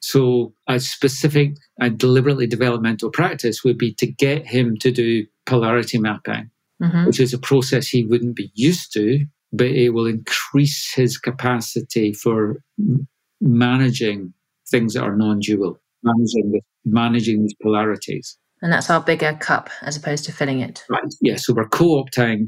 [0.00, 5.98] So a specific and deliberately developmental practice would be to get him to do polarity
[5.98, 6.50] mapping,
[6.82, 7.06] Mm-hmm.
[7.06, 12.12] which is a process he wouldn't be used to, but it will increase his capacity
[12.12, 13.08] for m-
[13.40, 14.32] managing
[14.70, 18.38] things that are non-dual, managing the, managing these polarities.
[18.62, 20.84] And that's our bigger cup as opposed to filling it.
[20.88, 21.14] Right.
[21.20, 21.36] Yeah.
[21.36, 22.46] So we're co-opting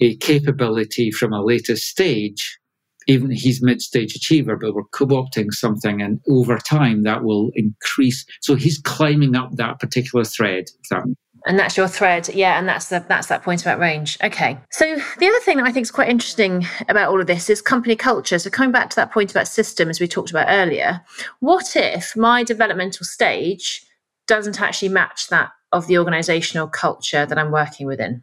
[0.00, 2.58] a capability from a later stage.
[3.06, 8.26] Even he's mid-stage achiever, but we're co-opting something, and over time that will increase.
[8.42, 10.66] So he's climbing up that particular thread.
[10.90, 11.04] that-
[11.46, 12.58] And that's your thread, yeah.
[12.58, 14.18] And that's the that's that point about range.
[14.22, 14.58] Okay.
[14.70, 17.62] So the other thing that I think is quite interesting about all of this is
[17.62, 18.38] company culture.
[18.38, 21.00] So coming back to that point about system as we talked about earlier,
[21.40, 23.86] what if my developmental stage
[24.28, 28.22] doesn't actually match that of the organizational culture that I'm working within?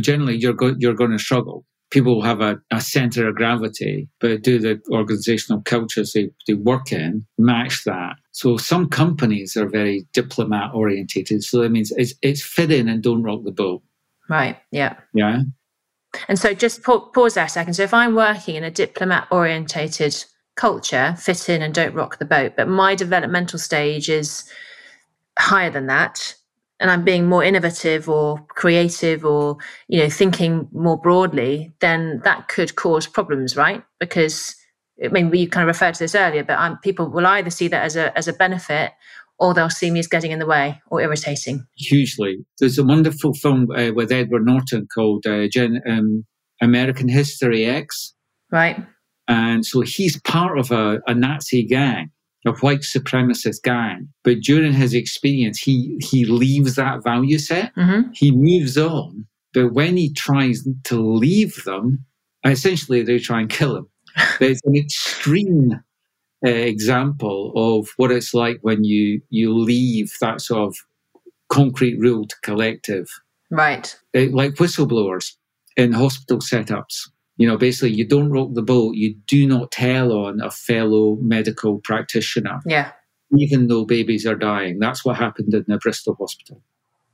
[0.00, 1.64] Generally, you're go- you're going to struggle.
[1.90, 6.54] People will have a, a center of gravity, but do the organizational cultures they, they
[6.54, 8.16] work in match that?
[8.32, 11.44] So some companies are very diplomat orientated.
[11.44, 13.82] So that means it's it's fit in and don't rock the boat.
[14.28, 14.58] Right.
[14.70, 14.96] Yeah.
[15.14, 15.42] Yeah.
[16.28, 17.74] And so just pa- pause there a second.
[17.74, 20.24] So if I'm working in a diplomat orientated
[20.56, 24.50] culture, fit in and don't rock the boat, but my developmental stage is
[25.38, 26.34] higher than that,
[26.80, 29.56] and I'm being more innovative or creative or,
[29.88, 33.82] you know, thinking more broadly, then that could cause problems, right?
[33.98, 34.54] Because
[35.04, 37.68] I mean, we kind of referred to this earlier, but um, people will either see
[37.68, 38.92] that as a as a benefit
[39.38, 41.64] or they'll see me as getting in the way or irritating.
[41.76, 42.44] hugely.
[42.58, 46.24] There's a wonderful film uh, with Edward Norton called uh, Gen- um,
[46.60, 48.14] American History X.
[48.50, 48.84] Right.
[49.28, 52.10] And so he's part of a, a Nazi gang,
[52.46, 54.08] a white supremacist gang.
[54.24, 57.74] But during his experience, he, he leaves that value set.
[57.74, 58.10] Mm-hmm.
[58.14, 59.26] He moves on.
[59.54, 62.04] But when he tries to leave them,
[62.44, 63.88] essentially they try and kill him.
[64.40, 65.72] There's an extreme
[66.46, 70.76] uh, example of what it's like when you, you leave that sort of
[71.48, 73.08] concrete ruled collective
[73.50, 73.96] Right.
[74.14, 75.32] uh, like whistleblowers
[75.76, 77.08] in hospital setups.
[77.38, 78.94] You know, basically, you don't rock the boat.
[78.96, 82.92] You do not tell on a fellow medical practitioner, Yeah.
[83.36, 84.78] even though babies are dying.
[84.78, 86.62] That's what happened in the Bristol hospital.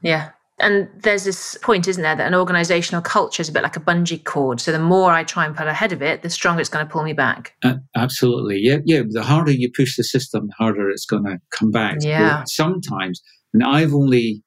[0.02, 0.30] Yeah.
[0.60, 3.80] And there's this point, isn't there, that an organizational culture is a bit like a
[3.80, 4.60] bungee cord.
[4.60, 6.90] So the more I try and pull ahead of it, the stronger it's going to
[6.92, 7.54] pull me back.
[7.64, 9.02] Uh, absolutely, yeah, yeah.
[9.08, 11.96] The harder you push the system, the harder it's going to come back.
[12.00, 12.44] Yeah.
[12.46, 13.20] sometimes,
[13.52, 14.44] and I've only,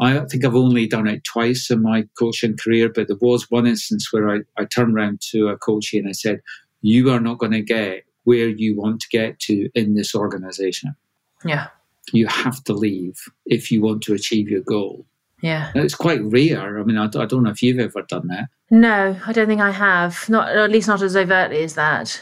[0.00, 3.66] I think I've only done it twice in my coaching career, but there was one
[3.66, 6.40] instance where I, I turned around to a coachee and I said,
[6.82, 10.94] "You are not going to get where you want to get to in this organization.
[11.44, 11.68] Yeah.
[12.12, 15.04] You have to leave if you want to achieve your goal."
[15.42, 15.70] Yeah.
[15.74, 16.78] And it's quite rare.
[16.78, 18.48] I mean, I, I don't know if you've ever done that.
[18.70, 20.28] No, I don't think I have.
[20.28, 22.20] Not at least not as overtly as that.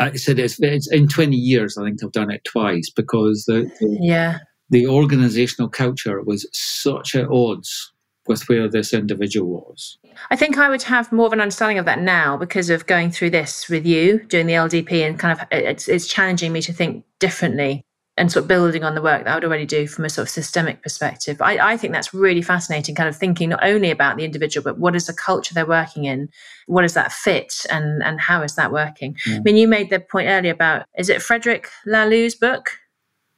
[0.00, 3.70] I said it's, it's in 20 years, I think I've done it twice because the,
[3.80, 4.38] the, Yeah.
[4.74, 7.92] The organizational culture was such at odds
[8.26, 9.98] with where this individual was.
[10.32, 13.12] I think I would have more of an understanding of that now because of going
[13.12, 16.72] through this with you, doing the LDP, and kind of it's, it's challenging me to
[16.72, 17.84] think differently
[18.16, 20.24] and sort of building on the work that I would already do from a sort
[20.26, 21.40] of systemic perspective.
[21.40, 24.78] I, I, think that's really fascinating, kind of thinking not only about the individual, but
[24.78, 26.28] what is the culture they're working in?
[26.66, 29.16] What does that fit and and how is that working?
[29.24, 29.36] Yeah.
[29.36, 32.72] I mean, you made the point earlier about is it Frederic Laloux's book?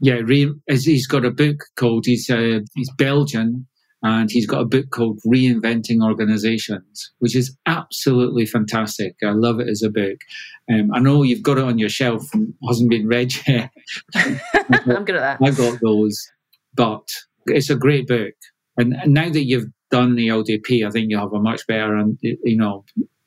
[0.00, 0.20] Yeah,
[0.68, 3.66] he's got a book called he's uh, he's Belgian
[4.02, 9.16] and he's got a book called Reinventing Organizations, which is absolutely fantastic.
[9.24, 10.18] I love it as a book.
[10.70, 13.70] Um, I know you've got it on your shelf and hasn't been read yet.
[14.14, 15.40] I'm good at that.
[15.42, 16.16] I've got those,
[16.74, 17.08] but
[17.46, 18.34] it's a great book.
[18.76, 22.18] And now that you've done the LDP, I think you have a much better, and
[22.20, 22.84] you know,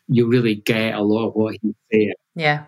[0.08, 2.14] you really get a lot of what he's saying.
[2.36, 2.66] Yeah.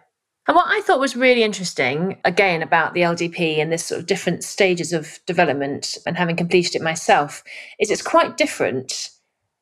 [0.52, 4.06] And what I thought was really interesting, again, about the LDP and this sort of
[4.06, 7.42] different stages of development and having completed it myself,
[7.80, 9.12] is it's quite different.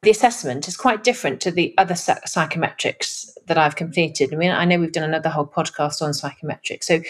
[0.02, 4.34] The assessment is quite different to the other psychometrics that I've completed.
[4.34, 6.86] I mean, I know we've done another whole podcast on psychometrics.
[6.86, 7.02] So,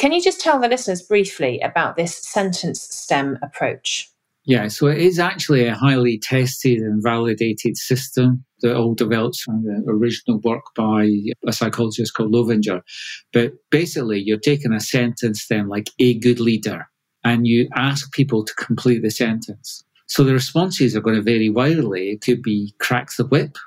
[0.00, 4.10] can you just tell the listeners briefly about this sentence stem approach?
[4.48, 9.62] Yeah, so it is actually a highly tested and validated system that all developed from
[9.62, 11.06] the original work by
[11.46, 12.80] a psychologist called Loevinger.
[13.34, 16.88] But basically, you're taking a sentence then like a good leader,
[17.24, 19.84] and you ask people to complete the sentence.
[20.06, 22.08] So the responses are going to vary widely.
[22.08, 23.58] It could be cracks the whip,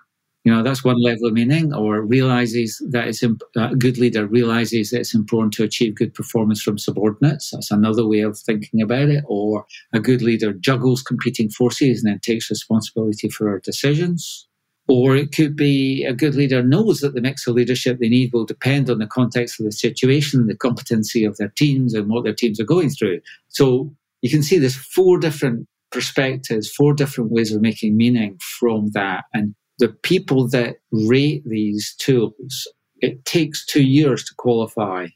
[0.43, 3.99] you know, that's one level of meaning, or realizes that it's imp- uh, a good
[3.99, 7.51] leader realizes that it's important to achieve good performance from subordinates.
[7.51, 9.23] That's another way of thinking about it.
[9.27, 14.47] Or a good leader juggles competing forces and then takes responsibility for our decisions.
[14.87, 18.33] Or it could be a good leader knows that the mix of leadership they need
[18.33, 22.23] will depend on the context of the situation, the competency of their teams, and what
[22.23, 23.21] their teams are going through.
[23.49, 28.89] So you can see there's four different perspectives, four different ways of making meaning from
[28.93, 29.25] that.
[29.33, 32.67] And the people that rate these tools,
[33.01, 35.07] it takes two years to qualify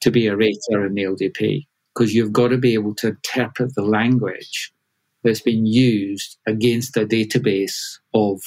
[0.00, 3.74] to be a rater in the LDP because you've got to be able to interpret
[3.74, 4.72] the language
[5.24, 8.40] that's been used against a database of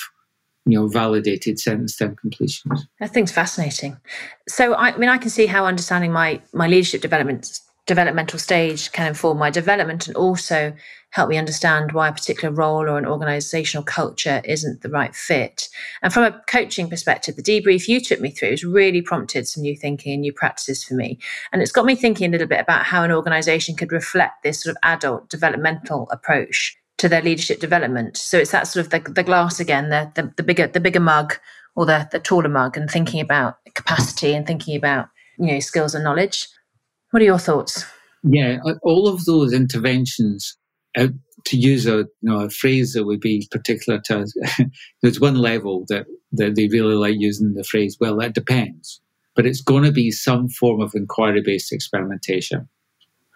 [0.65, 2.87] you know validated sentence stem completions.
[3.07, 3.97] Think it's fascinating.
[4.47, 8.91] So I, I mean, I can see how understanding my my leadership development developmental stage
[8.91, 10.71] can inform my development and also
[11.09, 15.67] help me understand why a particular role or an organizational culture isn't the right fit.
[16.03, 19.63] And from a coaching perspective, the debrief you took me through has really prompted some
[19.63, 21.17] new thinking and new practices for me.
[21.51, 24.61] And it's got me thinking a little bit about how an organization could reflect this
[24.61, 28.17] sort of adult developmental approach to their leadership development.
[28.17, 30.99] So it's that sort of the, the glass again, the, the, the bigger the bigger
[30.99, 31.39] mug
[31.75, 35.95] or the, the taller mug and thinking about capacity and thinking about you know skills
[35.95, 36.47] and knowledge.
[37.11, 37.85] What are your thoughts?
[38.23, 40.57] Yeah, all of those interventions,
[40.97, 41.07] uh,
[41.45, 44.33] to use a you know a phrase that would be particular to us,
[45.01, 49.01] there's one level that, that they really like using the phrase, well, that depends.
[49.35, 52.67] But it's going to be some form of inquiry based experimentation.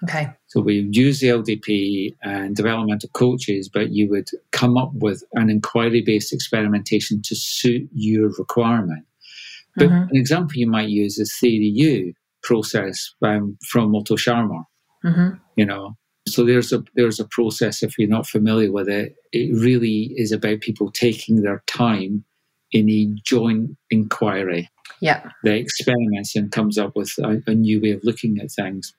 [0.03, 0.29] Okay.
[0.47, 5.49] So we use the LDP and developmental coaches, but you would come up with an
[5.49, 9.05] inquiry based experimentation to suit your requirement.
[9.77, 10.09] But mm-hmm.
[10.09, 14.63] an example you might use is Theory U, process um, from Otto Scharmer.
[15.03, 15.37] Mm-hmm.
[15.55, 17.83] You know, so there's a there's a process.
[17.83, 22.23] If you're not familiar with it, it really is about people taking their time
[22.71, 24.69] in a joint inquiry.
[25.01, 28.93] Yeah, they experiments and comes up with a, a new way of looking at things.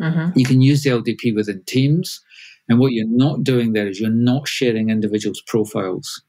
[0.00, 0.38] Mm-hmm.
[0.38, 2.20] You can use the LDP within teams,
[2.68, 6.22] and what you're not doing there is you're not sharing individuals' profiles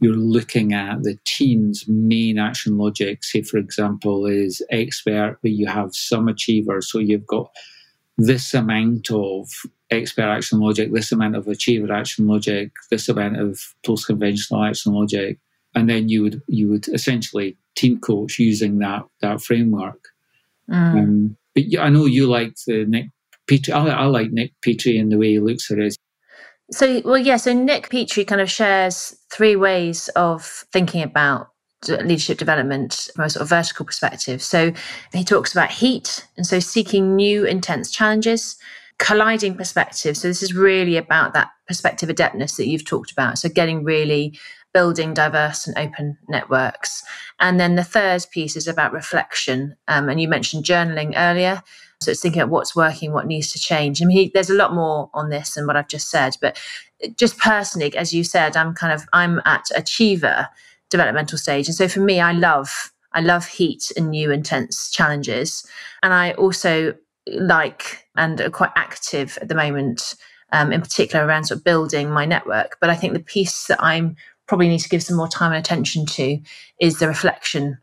[0.00, 3.24] you're looking at the team's main action logic.
[3.24, 6.90] Say, for example, is expert, but you have some achievers.
[6.90, 7.50] So you've got
[8.16, 9.48] this amount of
[9.90, 14.92] expert action logic, this amount of achiever action logic, this amount of post conventional action
[14.92, 15.38] logic,
[15.74, 20.08] and then you would you would essentially team coach using that that framework.
[20.70, 20.98] Mm.
[20.98, 23.06] Um, but I know you like the Nick
[23.48, 23.72] Petrie.
[23.72, 25.96] I, I like Nick Petrie and the way he looks at it.
[26.70, 27.36] So, well, yeah.
[27.36, 31.48] So Nick Petrie kind of shares three ways of thinking about
[31.86, 34.42] leadership development from a sort of vertical perspective.
[34.42, 34.72] So
[35.12, 38.56] he talks about heat, and so seeking new intense challenges,
[38.98, 40.20] colliding perspectives.
[40.20, 43.38] So this is really about that perspective adeptness that you've talked about.
[43.38, 44.38] So getting really
[44.74, 47.02] building diverse and open networks.
[47.40, 49.76] And then the third piece is about reflection.
[49.86, 51.62] Um, and you mentioned journaling earlier.
[52.00, 54.00] So it's thinking about what's working, what needs to change.
[54.00, 56.58] I mean, he, there's a lot more on this than what I've just said, but
[57.16, 60.48] just personally, as you said, I'm kind of I'm at achiever
[60.90, 65.66] developmental stage, and so for me, I love I love heat and new intense challenges,
[66.02, 66.94] and I also
[67.26, 70.14] like and are quite active at the moment,
[70.52, 72.76] um, in particular around sort of building my network.
[72.80, 75.58] But I think the piece that I'm probably need to give some more time and
[75.58, 76.38] attention to
[76.80, 77.76] is the reflection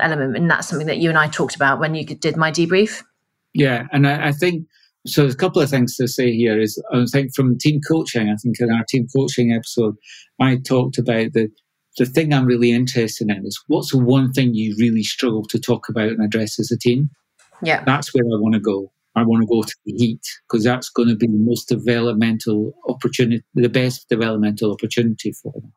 [0.00, 3.04] element, and that's something that you and I talked about when you did my debrief.
[3.54, 4.66] Yeah, and I, I think
[5.06, 6.60] So there's a couple of things to say here.
[6.60, 9.96] Is I think from team coaching, I think in our team coaching episode,
[10.40, 11.48] I talked about the
[11.98, 15.58] the thing I'm really interested in is what's the one thing you really struggle to
[15.58, 17.10] talk about and address as a team.
[17.62, 18.92] Yeah, that's where I want to go.
[19.14, 22.72] I want to go to the heat because that's going to be the most developmental
[22.88, 25.72] opportunity, the best developmental opportunity for them.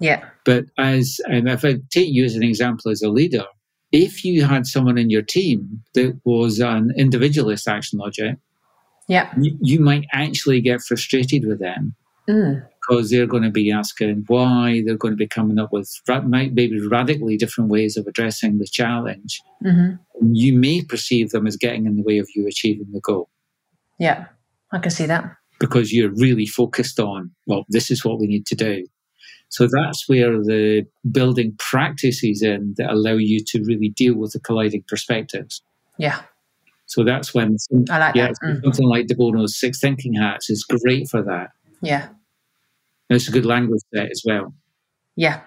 [0.00, 0.24] Yeah.
[0.44, 3.44] But as um, if I take you as an example as a leader,
[3.92, 8.36] if you had someone in your team that was an individualist action logic,
[9.08, 11.94] yeah, you, you might actually get frustrated with them
[12.28, 12.62] mm.
[12.80, 14.82] because they're going to be asking why.
[14.84, 18.66] They're going to be coming up with might maybe radically different ways of addressing the
[18.66, 19.40] challenge.
[19.64, 20.34] Mm-hmm.
[20.34, 23.30] You may perceive them as getting in the way of you achieving the goal.
[23.98, 24.26] Yeah,
[24.72, 28.46] I can see that because you're really focused on well, this is what we need
[28.46, 28.86] to do.
[29.50, 34.40] So that's where the building practices in that allow you to really deal with the
[34.40, 35.62] colliding perspectives.
[35.96, 36.22] Yeah.
[36.86, 37.56] So that's when
[37.90, 38.62] I like yeah, mm.
[38.62, 41.50] something like De Bono's Six Thinking Hats is great for that.
[41.82, 42.08] Yeah.
[43.10, 44.54] And it's a good language set as well.
[45.16, 45.40] Yeah.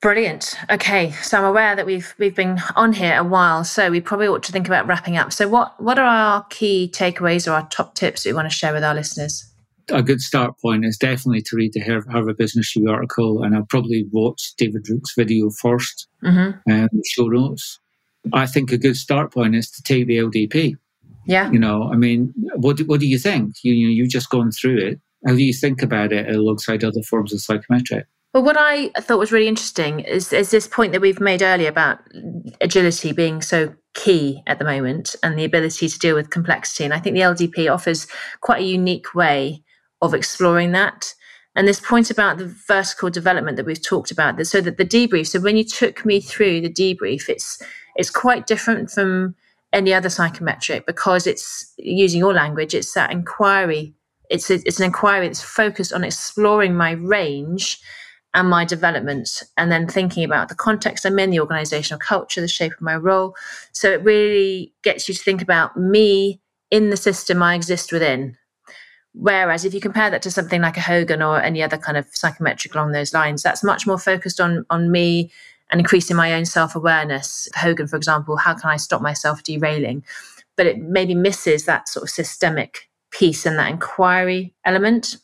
[0.00, 0.54] Brilliant.
[0.68, 4.26] Okay, so I'm aware that we've we've been on here a while, so we probably
[4.26, 5.32] ought to think about wrapping up.
[5.32, 8.54] So, what what are our key takeaways or our top tips that we want to
[8.54, 9.50] share with our listeners?
[9.90, 13.66] A good start point is definitely to read the Harvard Business Review article, and I'll
[13.68, 16.70] probably watch David Rooke's video 1st mm-hmm.
[16.70, 17.80] and show notes.
[18.32, 20.76] I think a good start point is to take the LDP.
[21.26, 21.50] Yeah.
[21.50, 23.56] You know, I mean, what do, what do you think?
[23.62, 25.00] You, you you've just gone through it.
[25.26, 28.06] How do you think about it alongside other forms of psychometric?
[28.34, 31.68] Well, what I thought was really interesting is, is this point that we've made earlier
[31.68, 32.00] about
[32.60, 36.84] agility being so key at the moment and the ability to deal with complexity.
[36.84, 38.08] And I think the LDP offers
[38.40, 39.62] quite a unique way
[40.04, 41.14] of exploring that.
[41.56, 45.28] And this point about the vertical development that we've talked about, so that the debrief.
[45.28, 47.62] So when you took me through the debrief, it's
[47.96, 49.36] it's quite different from
[49.74, 53.92] any other psychometric because it's using your language, it's that inquiry.
[54.30, 57.80] It's, a, it's an inquiry that's focused on exploring my range
[58.32, 62.48] and my development, and then thinking about the context I'm in, the organizational culture, the
[62.48, 63.36] shape of my role.
[63.72, 66.40] So it really gets you to think about me
[66.72, 68.36] in the system I exist within.
[69.14, 72.06] Whereas if you compare that to something like a Hogan or any other kind of
[72.12, 75.30] psychometric along those lines, that's much more focused on on me
[75.70, 77.48] and increasing my own self awareness.
[77.54, 80.04] Hogan, for example, how can I stop myself derailing?
[80.56, 85.16] But it maybe misses that sort of systemic piece and that inquiry element.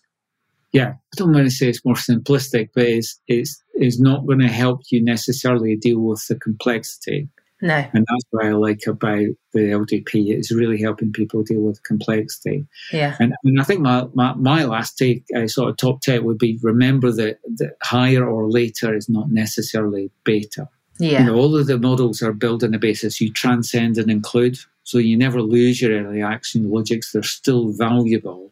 [0.73, 4.39] Yeah, I don't want to say it's more simplistic, but it's it's it's not going
[4.39, 7.29] to help you necessarily deal with the complexity.
[7.63, 7.75] No.
[7.93, 10.31] And that's what I like about the LDP.
[10.31, 12.67] It's really helping people deal with complexity.
[12.93, 13.17] Yeah.
[13.21, 16.39] And, and I think my, my, my last take, uh, sort of top tip would
[16.39, 20.69] be remember that, that higher or later is not necessarily beta.
[20.99, 21.21] Yeah.
[21.21, 24.59] You know, all of the models are built on the basis you transcend and include.
[24.85, 27.13] So you never lose your early action logics.
[27.13, 28.51] They're still valuable.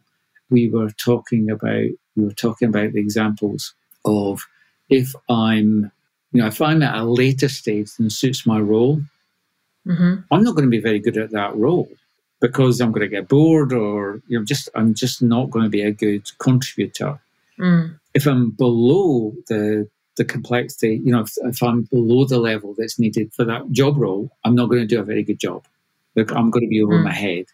[0.49, 4.41] We were talking about we were talking about the examples of
[4.89, 5.91] if I'm
[6.31, 9.01] you know, if I'm at a later stage than suits my role,
[9.87, 10.15] mm-hmm.
[10.31, 11.89] I'm not going to be very good at that role
[12.39, 15.69] because I'm going to get bored or you know just I'm just not going to
[15.69, 17.19] be a good contributor.
[17.59, 17.99] Mm.
[18.13, 22.99] If I'm below the the complexity, you know, if, if, I'm below the level that's
[22.99, 25.63] needed for that job role, I'm not going to do a very good job.
[26.15, 27.05] Like I'm going to be over mm.
[27.05, 27.45] my head.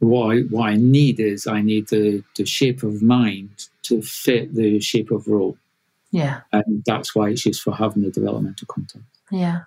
[0.00, 4.52] What I, what I need is I need the, the shape of mind to fit
[4.54, 5.56] the shape of role.
[6.10, 6.40] Yeah.
[6.52, 9.04] And that's why it's useful having the developmental content.
[9.30, 9.62] Yeah.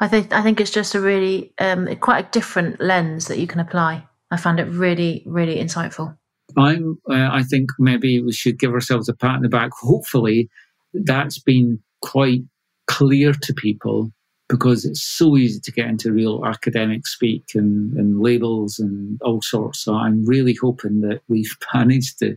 [0.00, 3.46] I think I think it's just a really um, quite a different lens that you
[3.46, 4.06] can apply.
[4.30, 6.16] I found it really, really insightful.
[6.58, 6.98] I'm.
[7.08, 9.70] Uh, I think maybe we should give ourselves a pat on the back.
[9.80, 10.50] Hopefully,
[10.92, 12.42] that's been quite
[12.86, 14.12] clear to people
[14.48, 19.40] because it's so easy to get into real academic speak and, and labels and all
[19.40, 19.82] sorts.
[19.82, 22.36] So I'm really hoping that we've managed to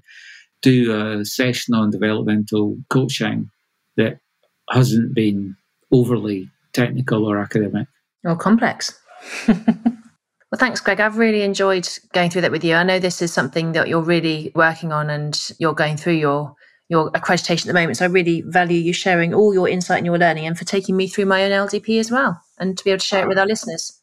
[0.66, 3.52] do a session on developmental coaching
[3.98, 4.18] that
[4.72, 5.56] hasn't been
[5.92, 7.88] overly technical or academic.
[8.24, 9.00] Or complex.
[9.48, 9.58] well,
[10.58, 11.00] thanks, Greg.
[11.00, 12.74] I've really enjoyed going through that with you.
[12.74, 16.56] I know this is something that you're really working on and you're going through your
[16.88, 17.98] your accreditation at the moment.
[17.98, 20.96] So I really value you sharing all your insight and your learning and for taking
[20.96, 23.40] me through my own LDP as well and to be able to share it with
[23.40, 24.02] our listeners.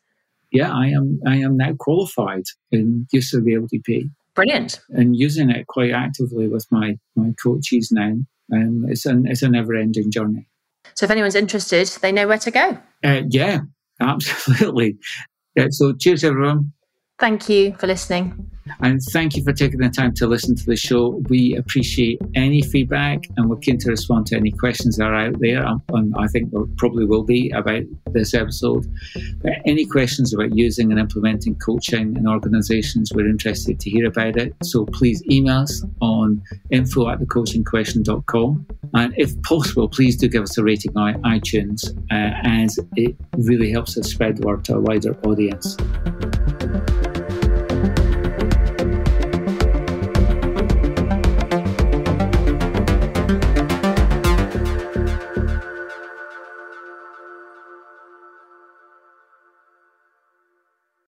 [0.53, 4.11] Yeah, I am I am now qualified in use of the LDP.
[4.35, 4.81] Brilliant.
[4.91, 8.15] And using it quite actively with my, my coaches now.
[8.53, 10.49] Um, it's, an, it's a never ending journey.
[10.95, 12.79] So if anyone's interested, they know where to go.
[13.05, 13.61] Uh, yeah,
[14.01, 14.97] absolutely.
[15.57, 16.73] Yeah, so cheers, everyone.
[17.23, 18.51] Thank you for listening.
[18.81, 21.23] And thank you for taking the time to listen to the show.
[21.29, 25.39] We appreciate any feedback and we're keen to respond to any questions that are out
[25.39, 25.65] there.
[25.65, 28.93] And um, I think there probably will be about this episode.
[29.41, 34.37] But any questions about using and implementing coaching in organizations, we're interested to hear about
[34.37, 34.57] it.
[34.65, 38.67] So please email us on info at thecoachingquestion.com.
[38.95, 43.71] And if possible, please do give us a rating on iTunes uh, as it really
[43.71, 45.77] helps us spread the word to a wider audience.